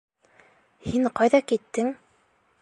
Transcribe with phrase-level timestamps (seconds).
[0.87, 1.93] —Һин ҡайҙа киттең?